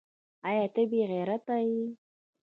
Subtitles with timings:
[0.47, 1.83] ایا ته بې غیرته یې؟